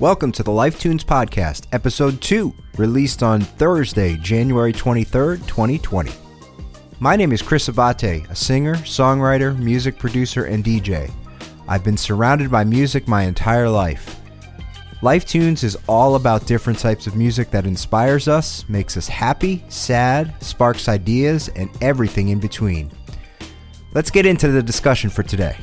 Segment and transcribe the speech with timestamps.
[0.00, 6.10] Welcome to the Life Tunes Podcast, Episode 2, released on Thursday, January 23rd, 2020.
[7.00, 11.12] My name is Chris Abbate, a singer, songwriter, music producer, and DJ.
[11.68, 14.18] I've been surrounded by music my entire life.
[15.02, 19.62] Life Tunes is all about different types of music that inspires us, makes us happy,
[19.68, 22.90] sad, sparks ideas, and everything in between.
[23.92, 25.58] Let's get into the discussion for today.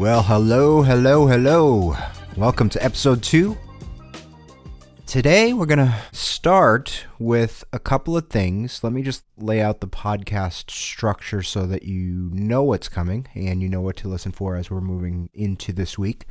[0.00, 1.94] Well, hello, hello, hello.
[2.34, 3.58] Welcome to episode two.
[5.04, 8.82] Today, we're going to start with a couple of things.
[8.82, 13.60] Let me just lay out the podcast structure so that you know what's coming and
[13.60, 16.24] you know what to listen for as we're moving into this week.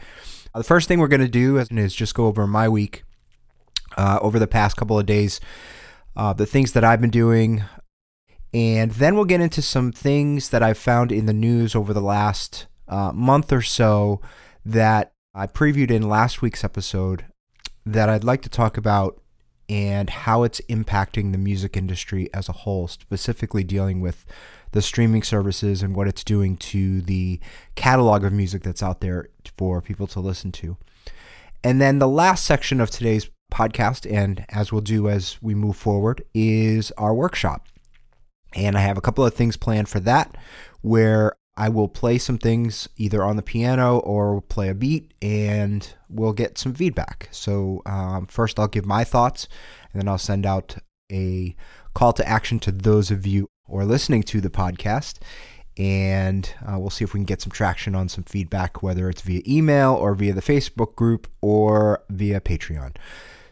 [0.56, 3.04] Uh, the first thing we're going to do is just go over my week
[3.98, 5.40] uh, over the past couple of days,
[6.16, 7.62] uh, the things that I've been doing,
[8.52, 12.02] and then we'll get into some things that I've found in the news over the
[12.02, 14.22] last uh, month or so
[14.66, 17.26] that I previewed in last week's episode
[17.86, 19.22] that I'd like to talk about
[19.70, 24.26] and how it's impacting the music industry as a whole, specifically dealing with
[24.72, 27.40] the streaming services and what it's doing to the
[27.76, 30.78] catalog of music that's out there for people to listen to.
[31.64, 35.76] And then the last section of today's podcast, and as we'll do as we move
[35.76, 37.68] forward, is our workshop.
[38.56, 40.36] And I have a couple of things planned for that
[40.82, 45.94] where I will play some things either on the piano or play a beat, and
[46.08, 47.28] we'll get some feedback.
[47.32, 49.50] So, um, first, I'll give my thoughts,
[49.92, 50.78] and then I'll send out
[51.12, 51.54] a
[51.94, 55.20] call to action to those of you who are listening to the podcast.
[55.78, 59.22] And uh, we'll see if we can get some traction on some feedback, whether it's
[59.22, 62.96] via email or via the Facebook group or via Patreon.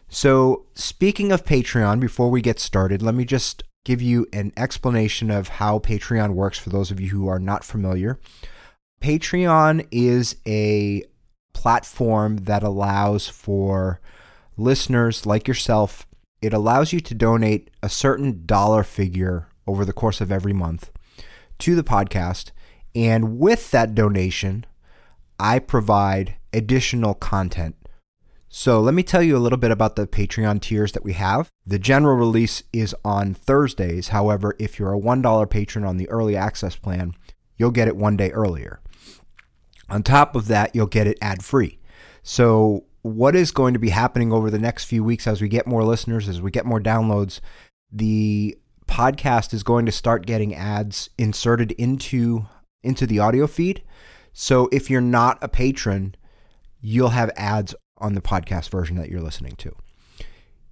[0.08, 5.30] So, speaking of Patreon, before we get started, let me just give you an explanation
[5.30, 8.18] of how Patreon works for those of you who are not familiar.
[9.00, 11.04] Patreon is a
[11.52, 14.00] platform that allows for
[14.56, 16.06] listeners like yourself,
[16.40, 20.90] it allows you to donate a certain dollar figure over the course of every month
[21.58, 22.50] to the podcast.
[22.94, 24.66] And with that donation,
[25.38, 27.76] I provide additional content
[28.48, 31.50] so let me tell you a little bit about the Patreon tiers that we have.
[31.66, 34.08] The general release is on Thursdays.
[34.08, 37.14] However, if you're a $1 patron on the early access plan,
[37.58, 38.80] you'll get it one day earlier.
[39.90, 41.78] On top of that, you'll get it ad free.
[42.22, 45.66] So, what is going to be happening over the next few weeks as we get
[45.66, 47.40] more listeners, as we get more downloads?
[47.90, 52.46] The podcast is going to start getting ads inserted into
[52.82, 53.82] into the audio feed.
[54.32, 56.16] So, if you're not a patron,
[56.80, 59.74] you'll have ads on the podcast version that you're listening to.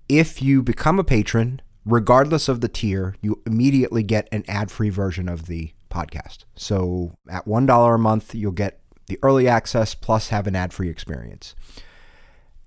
[0.08, 4.90] If you become a patron, regardless of the tier, you immediately get an ad free
[4.90, 6.44] version of the podcast.
[6.54, 10.88] So at $1 a month, you'll get the early access plus have an ad free
[10.88, 11.54] experience.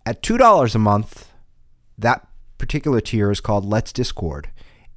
[0.06, 1.32] At $2 a month,
[1.98, 2.28] that
[2.58, 4.50] particular tier is called Let's Discord.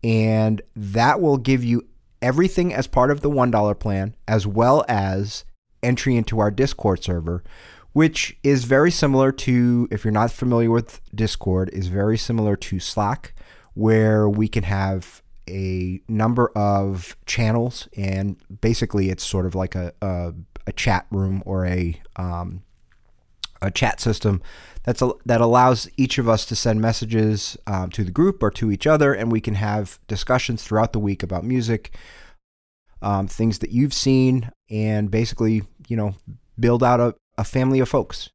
[0.05, 1.87] And that will give you
[2.21, 5.45] everything as part of the $1 plan, as well as
[5.83, 7.43] entry into our Discord server,
[7.93, 12.81] which is very similar to, if you're not familiar with Discord, is very similar to
[12.81, 13.35] Slack,
[13.75, 19.93] where we can have a number of channels, and basically it's sort of like a,
[20.01, 20.33] a,
[20.67, 22.63] a chat room or a um,
[23.61, 24.43] a chat system
[24.83, 28.51] that's a, that allows each of us to send messages um, to the group or
[28.51, 31.95] to each other, and we can have discussions throughout the week about music,
[33.01, 36.15] um, things that you've seen, and basically, you know,
[36.59, 38.31] build out a, a family of folks.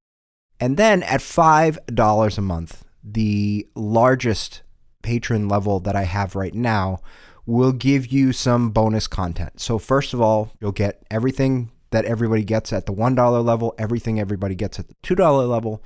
[0.60, 4.64] And then at $5 a month, the largest
[5.02, 7.00] patron level that I have right now
[7.46, 9.62] will give you some bonus content.
[9.62, 14.20] So, first of all, you'll get everything that everybody gets at the $1 level, everything
[14.20, 15.82] everybody gets at the $2 level.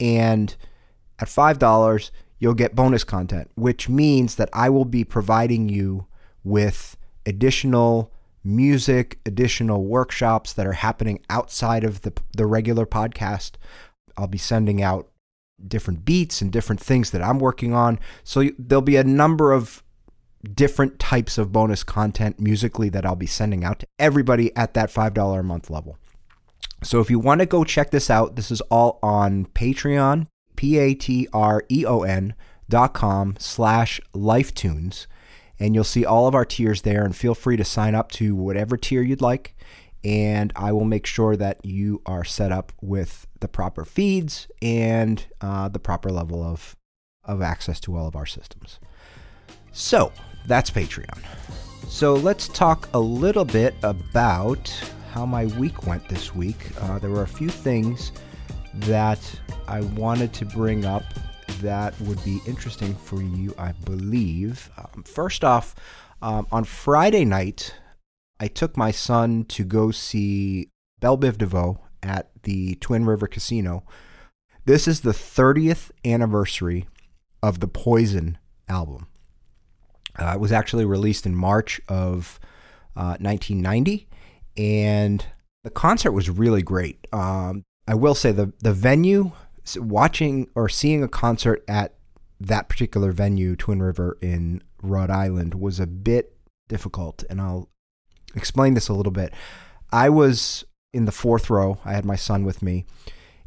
[0.00, 0.56] And
[1.18, 6.06] at $5, you'll get bonus content, which means that I will be providing you
[6.44, 6.96] with
[7.26, 8.12] additional
[8.46, 13.52] music, additional workshops that are happening outside of the, the regular podcast.
[14.16, 15.08] I'll be sending out
[15.66, 17.98] different beats and different things that I'm working on.
[18.24, 19.82] So there'll be a number of
[20.54, 24.90] different types of bonus content musically that I'll be sending out to everybody at that
[24.90, 25.98] $5 a month level.
[26.82, 32.34] So if you want to go check this out, this is all on Patreon, P-A-T-R-E-O-N
[32.68, 35.06] dot com slash lifetunes
[35.58, 37.04] and you'll see all of our tiers there.
[37.04, 39.56] And feel free to sign up to whatever tier you'd like.
[40.04, 45.24] And I will make sure that you are set up with the proper feeds and
[45.40, 46.76] uh, the proper level of,
[47.24, 48.78] of access to all of our systems.
[49.72, 50.12] So
[50.46, 51.18] that's Patreon.
[51.88, 54.68] So let's talk a little bit about
[55.12, 56.56] how my week went this week.
[56.80, 58.12] Uh, there were a few things
[58.74, 59.18] that
[59.66, 61.04] I wanted to bring up
[61.60, 64.70] that would be interesting for you, I believe.
[64.76, 65.74] Um, first off,
[66.22, 67.74] um, on Friday night,
[68.38, 70.68] I took my son to go see
[71.00, 73.84] Bell Biv DeVoe at the Twin River Casino.
[74.64, 76.86] This is the 30th anniversary
[77.42, 78.38] of the Poison
[78.68, 79.06] album.
[80.18, 82.40] Uh, it was actually released in March of
[82.96, 84.08] uh, 1990,
[84.56, 85.24] and
[85.62, 87.06] the concert was really great.
[87.12, 89.32] Um, I will say the the venue,
[89.76, 91.94] watching or seeing a concert at
[92.38, 96.36] that particular venue, Twin River in Rhode Island, was a bit
[96.68, 97.70] difficult, and I'll
[98.34, 99.32] explain this a little bit.
[99.90, 101.78] I was in the fourth row.
[101.84, 102.84] I had my son with me,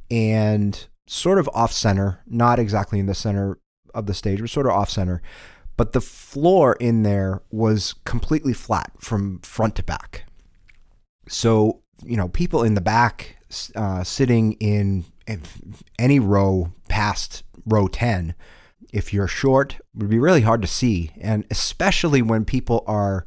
[0.09, 3.59] and sort of off center, not exactly in the center
[3.93, 5.21] of the stage, but sort of off center
[5.79, 10.25] but the floor in there was completely flat from front to back.
[11.29, 13.37] So, you know, people in the back
[13.75, 15.05] uh, sitting in
[15.97, 18.35] any row past row 10,
[18.91, 21.11] if you're short, would be really hard to see.
[21.19, 23.25] And especially when people are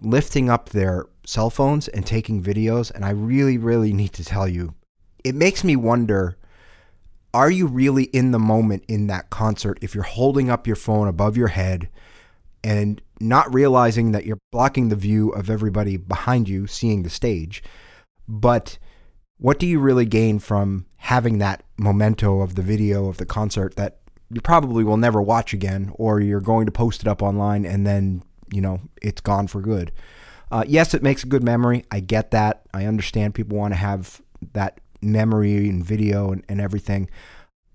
[0.00, 2.90] lifting up their cell phones and taking videos.
[2.90, 4.74] And I really, really need to tell you,
[5.24, 6.36] it makes me wonder
[7.34, 11.08] are you really in the moment in that concert if you're holding up your phone
[11.08, 11.88] above your head
[12.62, 17.62] and not realizing that you're blocking the view of everybody behind you seeing the stage?
[18.28, 18.78] But
[19.42, 23.74] what do you really gain from having that memento of the video of the concert
[23.74, 23.98] that
[24.30, 27.84] you probably will never watch again, or you're going to post it up online and
[27.84, 28.22] then,
[28.52, 29.90] you know, it's gone for good?
[30.52, 31.84] Uh, yes, it makes a good memory.
[31.90, 32.62] I get that.
[32.72, 34.22] I understand people want to have
[34.52, 37.10] that memory and video and, and everything.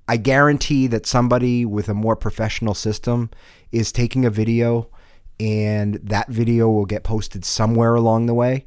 [0.08, 3.30] I guarantee that somebody with a more professional system
[3.74, 4.90] is taking a video
[5.38, 8.66] and that video will get posted somewhere along the way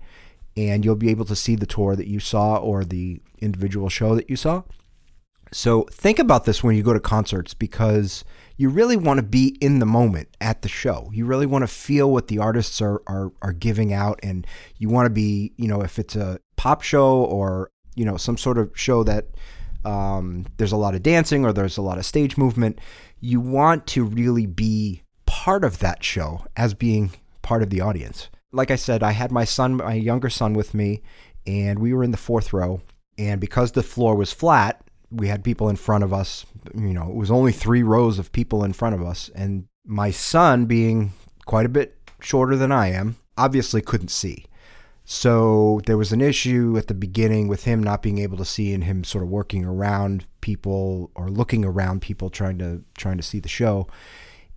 [0.57, 4.15] and you'll be able to see the tour that you saw or the individual show
[4.15, 4.63] that you saw.
[5.53, 8.25] So think about this when you go to concerts because
[8.57, 11.11] you really want to be in the moment at the show.
[11.13, 14.89] You really want to feel what the artists are, are are giving out and you
[14.89, 18.59] want to be, you know, if it's a pop show or you know some sort
[18.59, 19.27] of show that
[19.85, 22.79] um, there's a lot of dancing or there's a lot of stage movement,
[23.19, 27.11] you want to really be part of that show as being
[27.43, 28.29] part of the audience.
[28.53, 31.03] Like I said, I had my son, my younger son, with me,
[31.47, 32.81] and we were in the fourth row.
[33.19, 36.47] And because the floor was flat, we had people in front of us.
[36.75, 39.31] You know, it was only three rows of people in front of us.
[39.35, 41.13] And my son, being
[41.47, 44.47] quite a bit shorter than I am, obviously couldn't see.
[45.05, 48.73] So there was an issue at the beginning with him not being able to see
[48.73, 53.23] and him sort of working around people or looking around people trying to trying to
[53.23, 53.89] see the show.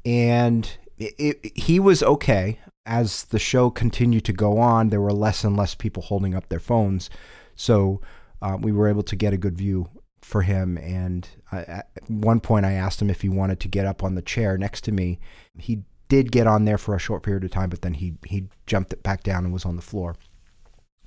[0.06, 2.60] And it, it, he was okay.
[2.86, 6.50] As the show continued to go on, there were less and less people holding up
[6.50, 7.10] their phones.
[7.56, 8.02] So
[8.42, 9.90] uh, we were able to get a good view
[10.22, 10.78] for him.
[10.78, 14.16] And I, at one point, I asked him if he wanted to get up on
[14.16, 15.20] the chair next to me.
[15.58, 18.48] He did get on there for a short period of time, but then he he
[18.68, 20.16] jumped it back down and was on the floor.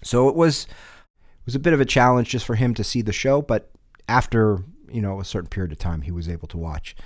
[0.02, 3.02] So it was it was a bit of a challenge just for him to see
[3.02, 3.70] the show, but
[4.08, 6.96] after you know a certain period of time, he was able to watch.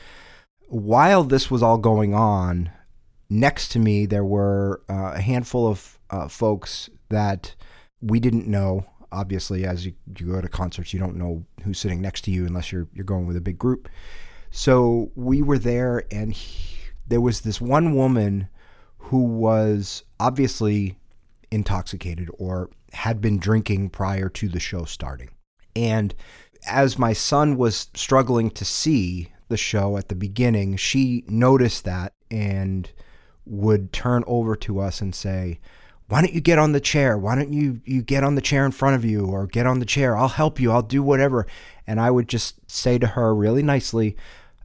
[0.68, 2.70] While this was all going on,
[3.30, 7.54] next to me there were uh, a handful of uh, folks that
[8.02, 8.84] we didn't know.
[9.12, 12.46] Obviously, as you, you go to concerts, you don't know who's sitting next to you
[12.46, 13.88] unless you're you're going with a big group.
[14.50, 18.48] So we were there, and he, there was this one woman
[18.98, 20.98] who was obviously
[21.50, 25.30] intoxicated or had been drinking prior to the show starting.
[25.74, 26.14] And
[26.66, 32.12] as my son was struggling to see the show at the beginning, she noticed that
[32.30, 32.90] and
[33.50, 35.58] would turn over to us and say,
[36.08, 37.18] why don't you get on the chair?
[37.18, 39.78] Why don't you you get on the chair in front of you or get on
[39.78, 40.16] the chair?
[40.16, 40.72] I'll help you.
[40.72, 41.46] I'll do whatever.
[41.86, 44.16] And I would just say to her really nicely,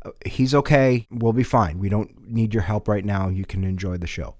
[0.03, 1.07] uh, he's okay.
[1.11, 1.77] We'll be fine.
[1.77, 3.29] We don't need your help right now.
[3.29, 4.35] You can enjoy the show.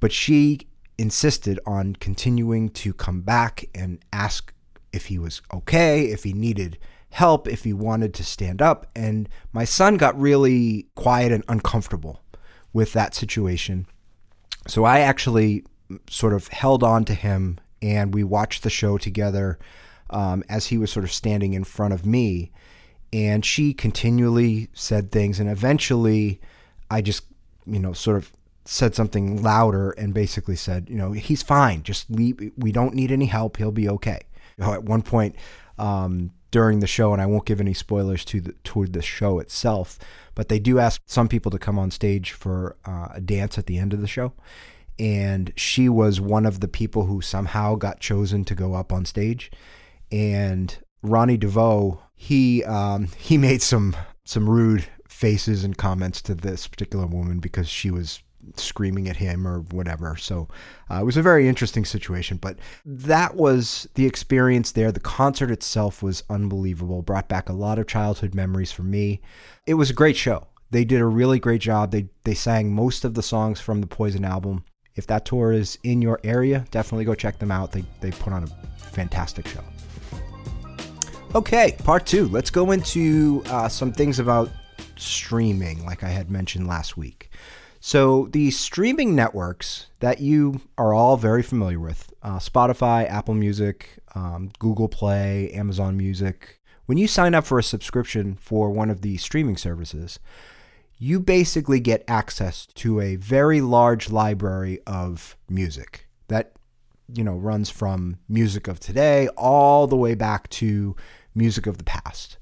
[0.00, 0.60] But she
[0.98, 4.52] insisted on continuing to come back and ask
[4.92, 6.78] if he was okay, if he needed
[7.10, 8.86] help, if he wanted to stand up.
[8.96, 12.22] And my son got really quiet and uncomfortable
[12.76, 13.86] with that situation.
[14.66, 15.64] So I actually
[16.10, 19.58] sort of held on to him and we watched the show together
[20.10, 22.52] um, as he was sort of standing in front of me.
[23.14, 25.40] And she continually said things.
[25.40, 26.38] And eventually
[26.90, 27.24] I just,
[27.64, 28.30] you know, sort of
[28.66, 31.82] said something louder and basically said, you know, he's fine.
[31.82, 32.52] Just leave.
[32.58, 33.56] We don't need any help.
[33.56, 34.20] He'll be okay.
[34.58, 35.34] You know, at one point
[35.78, 39.40] um, during the show, and I won't give any spoilers to the to the show
[39.40, 39.98] itself,
[40.34, 43.66] but they do ask some people to come on stage for uh, a dance at
[43.66, 44.32] the end of the show,
[44.98, 49.04] and she was one of the people who somehow got chosen to go up on
[49.04, 49.50] stage,
[50.10, 53.94] and Ronnie DeVoe, he um, he made some
[54.24, 58.22] some rude faces and comments to this particular woman because she was
[58.56, 60.16] screaming at him or whatever.
[60.16, 60.48] So
[60.90, 62.38] uh, it was a very interesting situation.
[62.38, 64.92] But that was the experience there.
[64.92, 69.20] The concert itself was unbelievable, brought back a lot of childhood memories for me.
[69.66, 70.46] It was a great show.
[70.70, 71.92] They did a really great job.
[71.92, 74.64] They, they sang most of the songs from the Poison album.
[74.94, 77.72] If that tour is in your area, definitely go check them out.
[77.72, 78.46] They, they put on a
[78.78, 79.62] fantastic show.
[81.34, 82.28] Okay, part two.
[82.28, 84.50] Let's go into uh, some things about
[84.96, 87.30] streaming, like I had mentioned last week.
[87.86, 94.00] So, the streaming networks that you are all very familiar with uh, Spotify, Apple Music,
[94.16, 99.02] um, Google Play, Amazon Music when you sign up for a subscription for one of
[99.02, 100.18] these streaming services,
[100.98, 106.52] you basically get access to a very large library of music that
[107.12, 110.96] you know runs from music of today all the way back to
[111.34, 112.38] music of the past.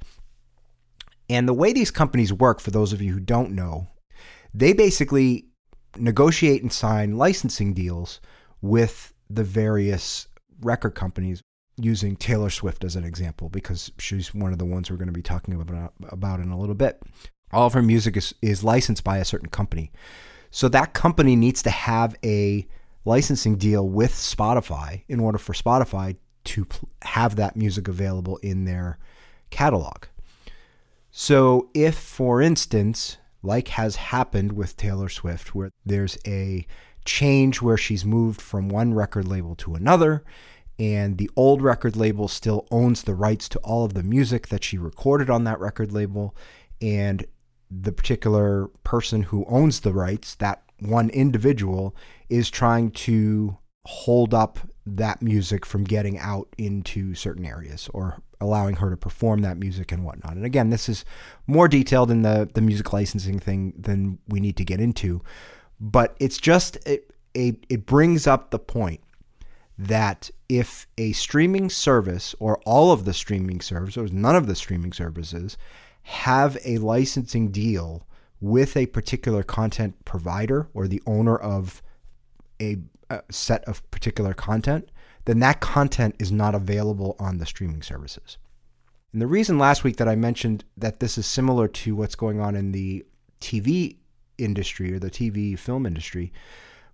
[1.28, 3.88] And the way these companies work, for those of you who don't know,
[4.54, 5.46] they basically
[5.96, 8.20] negotiate and sign licensing deals
[8.62, 10.28] with the various
[10.60, 11.42] record companies
[11.76, 15.12] using Taylor Swift as an example because she's one of the ones we're going to
[15.12, 17.02] be talking about, about in a little bit.
[17.52, 19.90] All of her music is, is licensed by a certain company.
[20.50, 22.66] So that company needs to have a
[23.04, 26.66] licensing deal with Spotify in order for Spotify to
[27.02, 28.98] have that music available in their
[29.50, 30.04] catalog.
[31.10, 36.66] So, if, for instance, like has happened with Taylor Swift, where there's a
[37.04, 40.24] change where she's moved from one record label to another,
[40.78, 44.64] and the old record label still owns the rights to all of the music that
[44.64, 46.34] she recorded on that record label,
[46.80, 47.26] and
[47.70, 51.94] the particular person who owns the rights, that one individual,
[52.28, 58.76] is trying to hold up that music from getting out into certain areas or allowing
[58.76, 60.36] her to perform that music and whatnot.
[60.36, 61.04] And again, this is
[61.46, 65.22] more detailed in the, the music licensing thing than we need to get into,
[65.80, 67.00] but it's just a,
[67.36, 69.00] a it brings up the point
[69.78, 74.54] that if a streaming service or all of the streaming services, or none of the
[74.54, 75.56] streaming services,
[76.02, 78.06] have a licensing deal
[78.40, 81.82] with a particular content provider or the owner of
[82.64, 82.76] a,
[83.10, 84.90] a set of particular content,
[85.24, 88.38] then that content is not available on the streaming services.
[89.12, 92.40] And the reason last week that I mentioned that this is similar to what's going
[92.40, 93.04] on in the
[93.40, 93.96] TV
[94.38, 96.32] industry or the TV film industry,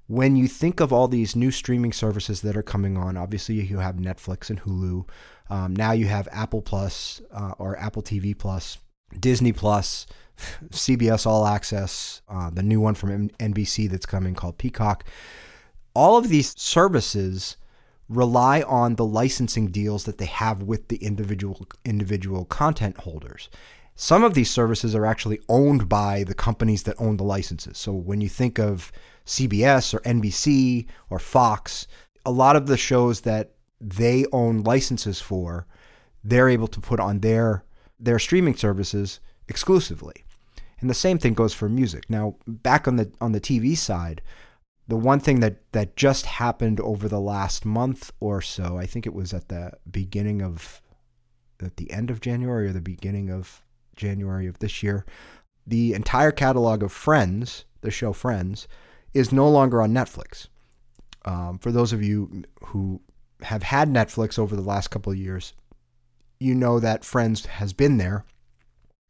[0.07, 3.79] when you think of all these new streaming services that are coming on, obviously you
[3.79, 5.09] have Netflix and Hulu.
[5.49, 8.79] Um, now you have Apple Plus uh, or Apple TV Plus,
[9.19, 10.07] Disney Plus,
[10.71, 15.05] CBS All Access, uh, the new one from NBC that's coming called Peacock.
[15.95, 17.57] All of these services
[18.09, 23.49] rely on the licensing deals that they have with the individual individual content holders.
[23.95, 27.79] Some of these services are actually owned by the companies that own the licenses.
[27.79, 28.91] So when you think of
[29.27, 31.87] CBS or NBC or Fox,
[32.25, 35.67] a lot of the shows that they own licenses for,
[36.25, 37.65] they're able to put on their
[37.99, 40.25] their streaming services exclusively.
[40.81, 42.09] And the same thing goes for music.
[42.09, 44.23] Now, back on the on the TV side,
[44.91, 49.07] the one thing that that just happened over the last month or so, I think
[49.07, 50.83] it was at the beginning of
[51.63, 53.63] at the end of January or the beginning of
[53.97, 55.05] January of this year,
[55.67, 58.67] the entire catalog of Friends, the show Friends,
[59.15, 60.49] is no longer on Netflix.
[61.25, 63.01] Um, for those of you who
[63.43, 65.53] have had Netflix over the last couple of years,
[66.39, 68.25] you know that Friends has been there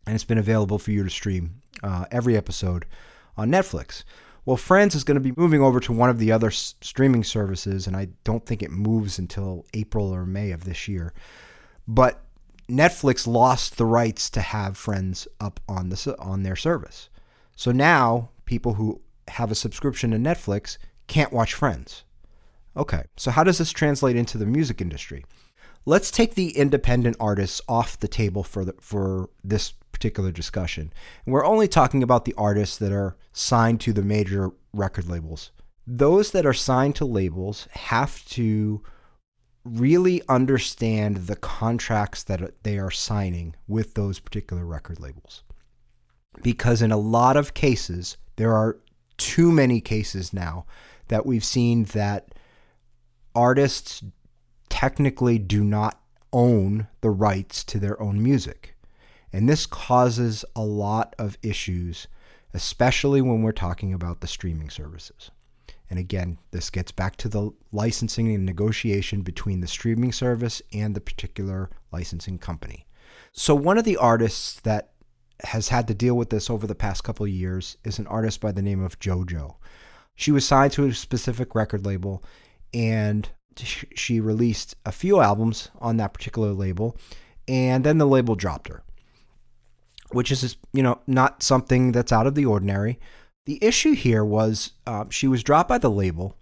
[0.06, 2.84] and it's been available for you to stream uh, every episode
[3.36, 4.04] on Netflix.
[4.44, 7.24] Well, Friends is going to be moving over to one of the other s- streaming
[7.24, 11.12] services, and I don't think it moves until April or May of this year.
[11.86, 12.24] But
[12.68, 17.10] Netflix lost the rights to have Friends up on the on their service.
[17.56, 22.04] So now people who have a subscription to Netflix can't watch Friends.
[22.76, 25.24] Okay, so how does this translate into the music industry?
[25.86, 30.90] Let's take the independent artists off the table for the, for this particular discussion.
[31.26, 35.52] And we're only talking about the artists that are signed to the major record labels.
[35.86, 38.82] Those that are signed to labels have to
[39.62, 45.42] really understand the contracts that they are signing with those particular record labels.
[46.42, 48.78] Because in a lot of cases, there are
[49.18, 50.64] too many cases now
[51.08, 52.34] that we've seen that
[53.34, 54.02] artists
[54.70, 56.00] technically do not
[56.32, 58.74] own the rights to their own music.
[59.32, 62.08] And this causes a lot of issues,
[62.52, 65.30] especially when we're talking about the streaming services.
[65.88, 70.94] And again, this gets back to the licensing and negotiation between the streaming service and
[70.94, 72.86] the particular licensing company.
[73.32, 74.92] So, one of the artists that
[75.44, 78.40] has had to deal with this over the past couple of years is an artist
[78.40, 79.56] by the name of JoJo.
[80.14, 82.22] She was signed to a specific record label
[82.74, 86.96] and she released a few albums on that particular label
[87.48, 88.82] and then the label dropped her
[90.12, 92.98] which is you know not something that's out of the ordinary
[93.46, 96.36] the issue here was uh, she was dropped by the label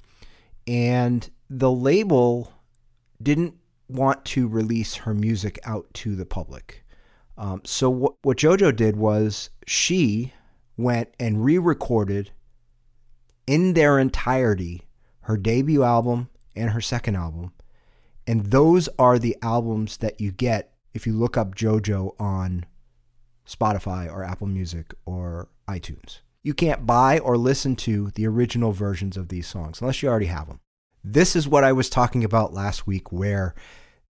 [0.66, 2.52] and the label
[3.22, 3.54] didn't
[3.88, 6.84] want to release her music out to the public
[7.36, 10.32] um, so what, what jojo did was she
[10.76, 12.30] went and re-recorded
[13.46, 14.82] in their entirety
[15.22, 17.52] her debut album and her second album.
[18.26, 22.66] And those are the albums that you get if you look up JoJo on
[23.48, 26.20] Spotify or Apple Music or iTunes.
[26.42, 30.26] You can't buy or listen to the original versions of these songs unless you already
[30.26, 30.60] have them.
[31.02, 33.54] This is what I was talking about last week, where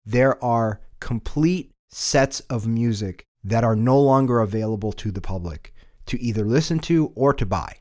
[0.05, 5.73] there are complete sets of music that are no longer available to the public
[6.07, 7.77] to either listen to or to buy.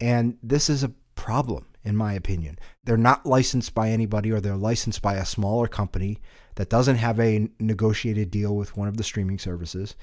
[0.00, 2.58] And this is a problem in my opinion.
[2.82, 6.18] They're not licensed by anybody or they're licensed by a smaller company
[6.56, 9.94] that doesn't have a negotiated deal with one of the streaming services.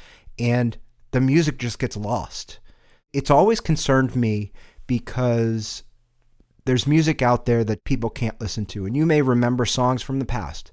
[0.42, 0.76] And
[1.12, 2.60] the music just gets lost.
[3.14, 4.52] It's always concerned me
[4.88, 5.84] because
[6.66, 8.86] there's music out there that people can't listen to.
[8.86, 10.72] And you may remember songs from the past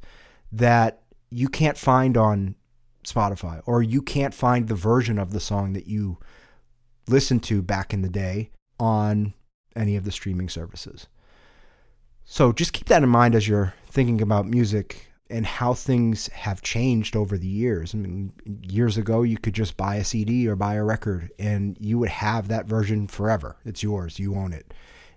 [0.50, 2.54] that you can't find on
[3.04, 6.18] Spotify or you can't find the version of the song that you
[7.06, 9.34] listened to back in the day on
[9.76, 11.08] any of the streaming services.
[12.24, 16.62] So just keep that in mind as you're thinking about music and how things have
[16.62, 17.94] changed over the years.
[17.94, 18.32] I mean,
[18.62, 22.08] years ago, you could just buy a CD or buy a record and you would
[22.08, 23.56] have that version forever.
[23.64, 24.72] It's yours, you own it.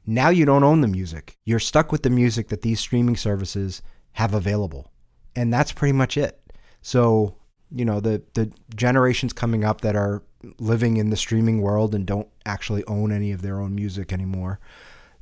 [0.05, 1.37] Now you don't own the music.
[1.45, 3.81] You're stuck with the music that these streaming services
[4.13, 4.91] have available.
[5.35, 6.41] And that's pretty much it.
[6.81, 7.37] So,
[7.74, 10.24] you know, the, the generations coming up that are
[10.59, 14.59] living in the streaming world and don't actually own any of their own music anymore,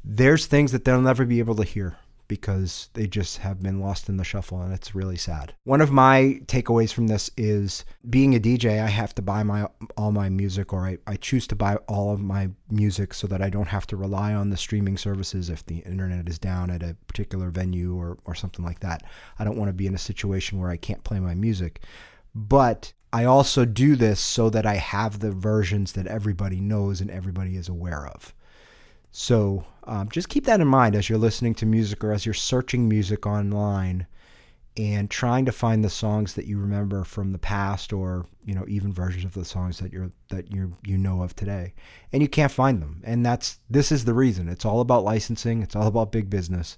[0.03, 1.97] there's things that they'll never be able to hear
[2.29, 5.53] because they just have been lost in the shuffle and it's really sad.
[5.65, 9.67] One of my takeaways from this is being a DJ, I have to buy my
[9.97, 13.41] all my music or I, I choose to buy all of my music so that
[13.41, 16.83] I don't have to rely on the streaming services if the internet is down at
[16.83, 19.03] a particular venue or, or something like that.
[19.39, 21.81] I don't want to be in a situation where I can't play my music.
[22.33, 27.09] But I also do this so that I have the versions that everybody knows and
[27.09, 28.35] everybody is aware of.
[29.11, 32.33] So um, just keep that in mind as you're listening to music or as you're
[32.33, 34.07] searching music online
[34.77, 38.63] and trying to find the songs that you remember from the past or you know
[38.67, 41.73] even versions of the songs that you're that you you know of today.
[42.13, 43.01] And you can't find them.
[43.03, 44.47] And that's this is the reason.
[44.47, 45.63] It's all about licensing.
[45.63, 46.77] It's all about big business.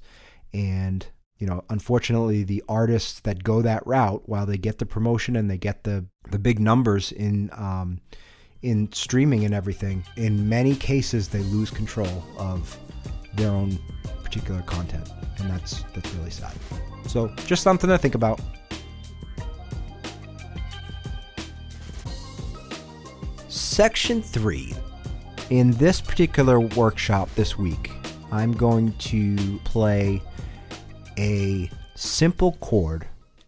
[0.53, 1.05] And
[1.37, 5.49] you know, unfortunately, the artists that go that route, while they get the promotion and
[5.49, 7.99] they get the the big numbers in um,
[8.63, 12.77] in streaming and everything, in many cases they lose control of
[13.35, 13.79] their own
[14.23, 16.53] particular content, and that's that's really sad.
[17.07, 18.39] So, just something to think about.
[23.47, 24.73] Section three.
[25.49, 27.91] In this particular workshop this week,
[28.31, 30.21] I'm going to play
[31.17, 33.05] a simple chord.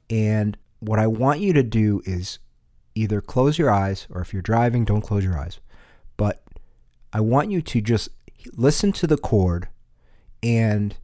[0.09, 2.39] And what I want you to do is
[2.95, 5.59] either close your eyes, or if you're driving, don't close your eyes.
[6.17, 6.43] But
[7.11, 8.09] I want you to just
[8.55, 9.67] listen to the chord
[10.41, 10.95] and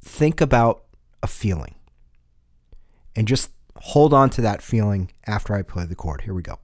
[0.00, 0.84] think about
[1.22, 1.74] a feeling.
[3.14, 6.22] And just hold on to that feeling after I play the chord.
[6.22, 6.58] Here we go.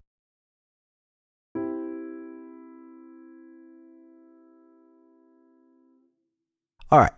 [6.91, 7.13] All right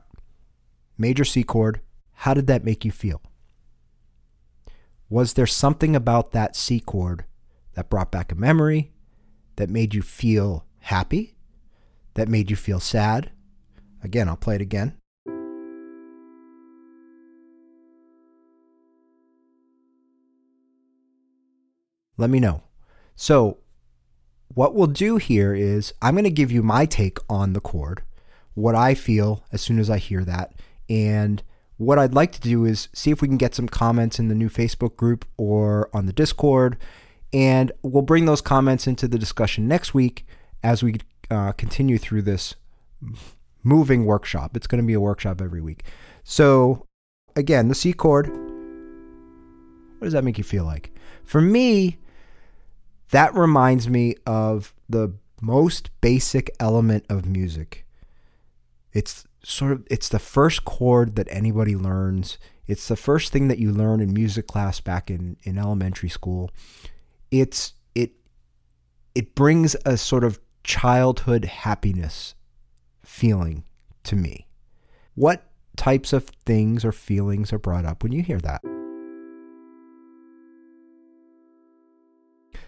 [0.99, 1.81] major C chord,
[2.13, 3.21] how did that make you feel?
[5.09, 7.25] Was there something about that C chord
[7.75, 8.91] that brought back a memory,
[9.55, 11.37] that made you feel happy,
[12.15, 13.31] that made you feel sad?
[14.03, 14.97] Again, I'll play it again.
[22.19, 22.63] Let me know.
[23.15, 23.59] So,
[24.49, 28.03] what we'll do here is I'm going to give you my take on the chord,
[28.55, 30.55] what I feel as soon as I hear that,
[30.89, 31.43] and
[31.77, 34.35] what I'd like to do is see if we can get some comments in the
[34.35, 36.77] new Facebook group or on the Discord.
[37.33, 40.27] And we'll bring those comments into the discussion next week
[40.63, 40.97] as we
[41.31, 42.55] uh, continue through this
[43.63, 44.57] moving workshop.
[44.57, 45.85] It's going to be a workshop every week.
[46.25, 46.87] So,
[47.35, 48.29] again, the C chord.
[49.99, 50.97] What does that make you feel like?
[51.25, 51.99] For me,
[53.11, 57.85] that reminds me of the most basic element of music
[58.93, 62.37] It's sort of it's the first chord that anybody learns.
[62.67, 66.51] It's the first thing that you learn in music class back in, in elementary school.
[67.31, 68.13] It's it
[69.15, 72.35] it brings a sort of childhood happiness
[73.05, 73.63] feeling
[74.03, 74.49] to me.
[75.15, 75.45] What
[75.77, 78.63] types of things or feelings are brought up when you hear that?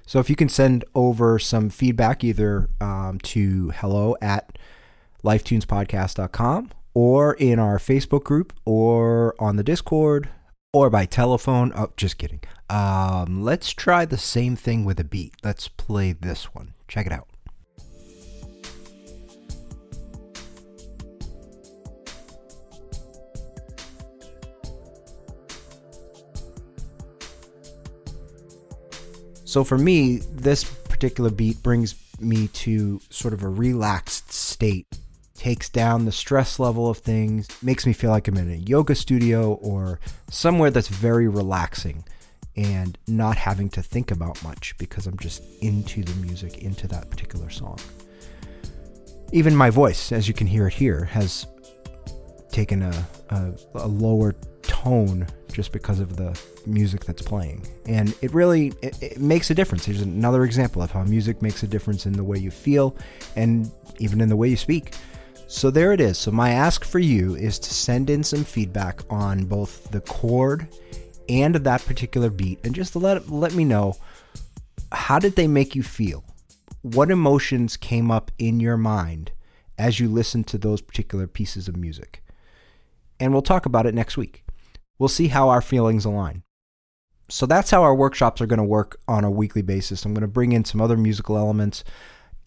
[0.07, 4.57] So if you can send over some feedback either um, to hello at
[5.25, 10.29] lifetunespodcast.com or in our Facebook group or on the Discord
[10.73, 11.73] or by telephone.
[11.75, 12.41] Oh, just kidding.
[12.71, 15.35] Um, let's try the same thing with a beat.
[15.43, 16.75] Let's play this one.
[16.87, 17.29] Check it out.
[29.49, 34.87] So for me, this particular beat brings me to sort of a relaxed state,
[35.49, 38.95] takes down the stress level of things, makes me feel like I'm in a yoga
[38.95, 42.05] studio or somewhere that's very relaxing
[42.55, 47.09] and not having to think about much because I'm just into the music, into that
[47.09, 47.79] particular song.
[49.33, 51.47] Even my voice, as you can hear it here, has
[52.53, 57.67] taken a, a, a lower tone just because of the music that's playing.
[57.87, 59.87] And it really it, it, makes a difference.
[59.87, 62.95] Here's another example of how music makes a difference in the way you feel
[63.35, 64.93] and even in the way you speak
[65.49, 66.19] so there it is.
[66.19, 70.69] So my ask for you is to send in some feedback on both the chord
[71.27, 73.97] and that particular beat and just let let me know
[74.93, 76.23] how did they make you feel?
[76.83, 79.33] What emotions came up in your mind
[79.79, 82.23] as you listened to those particular pieces of music?
[83.19, 84.45] And we'll talk about it next week.
[84.99, 86.43] We'll see how our feelings align.
[87.31, 90.05] So that's how our workshops are going to work on a weekly basis.
[90.05, 91.85] I'm going to bring in some other musical elements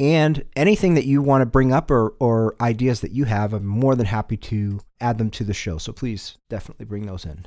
[0.01, 3.67] and anything that you want to bring up or, or ideas that you have, I'm
[3.67, 5.77] more than happy to add them to the show.
[5.77, 7.45] So please definitely bring those in.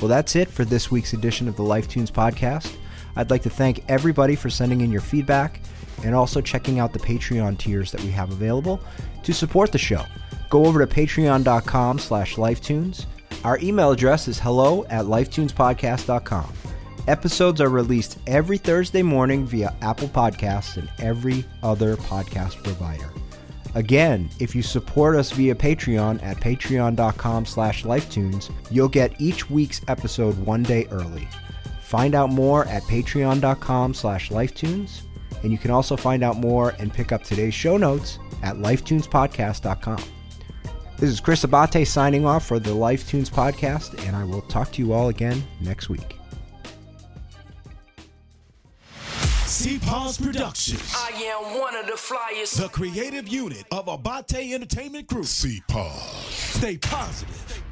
[0.00, 2.74] Well, that's it for this week's edition of the Life Tunes podcast.
[3.14, 5.60] I'd like to thank everybody for sending in your feedback
[6.02, 8.80] and also checking out the Patreon tiers that we have available
[9.22, 10.04] to support the show
[10.50, 13.06] go over to patreon.com slash lifetunes.
[13.42, 16.52] Our email address is hello at lifetunespodcast.com.
[17.08, 23.10] Episodes are released every Thursday morning via Apple Podcasts and every other podcast provider.
[23.74, 29.80] Again, if you support us via Patreon at patreon.com slash lifetunes, you'll get each week's
[29.88, 31.26] episode one day early.
[31.80, 35.00] Find out more at patreon.com slash lifetunes,
[35.42, 40.04] and you can also find out more and pick up today's show notes at lifetunespodcast.com.
[40.98, 44.70] This is Chris Abbate signing off for the Life Tunes podcast, and I will talk
[44.72, 46.21] to you all again next week.
[49.62, 50.92] C-Pause Productions.
[50.92, 52.50] I am one of the flyers.
[52.50, 55.24] The creative unit of Abbate Entertainment Group.
[55.24, 56.26] C-Pause.
[56.30, 57.62] Stay positive.